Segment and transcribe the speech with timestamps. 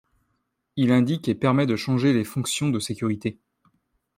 [0.77, 3.39] Il indique et permet de changer les fonctions de sécurité.